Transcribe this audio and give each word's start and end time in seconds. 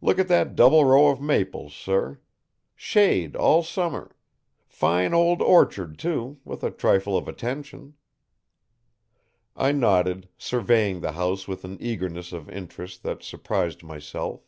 Look 0.00 0.18
at 0.18 0.28
that 0.28 0.56
double 0.56 0.86
row 0.86 1.08
of 1.08 1.20
maples, 1.20 1.74
sir. 1.74 2.20
Shade 2.74 3.36
all 3.36 3.62
summer! 3.62 4.16
Fine 4.66 5.12
old 5.12 5.42
orchard, 5.42 5.98
too; 5.98 6.38
with 6.42 6.64
a 6.64 6.70
trifle 6.70 7.18
of 7.18 7.28
attention." 7.28 7.92
I 9.54 9.72
nodded, 9.72 10.30
surveying 10.38 11.00
the 11.02 11.12
house 11.12 11.46
with 11.46 11.66
an 11.66 11.76
eagerness 11.82 12.32
of 12.32 12.48
interest 12.48 13.02
that 13.02 13.22
surprised 13.22 13.82
myself. 13.84 14.40